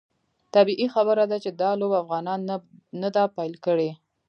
طبیعي 0.55 0.87
خبره 0.95 1.23
ده 1.31 1.37
چې 1.43 1.49
دا 1.61 1.69
لوبه 1.79 1.97
افغانانو 2.03 2.45
نه 3.01 3.09
ده 3.15 3.23
پیل 3.35 3.53
کړې. 3.65 3.89